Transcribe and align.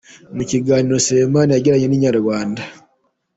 Mu 0.35 0.43
kiganiro 0.49 0.97
Selemani 1.05 1.51
yagiranye 1.53 1.87
na 1.87 1.95
Inyarwanda. 1.97 2.61